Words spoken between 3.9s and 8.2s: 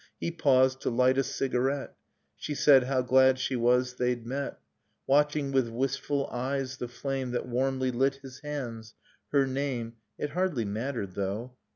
they'd met: Watching with wistful eyes the flame That warmly lit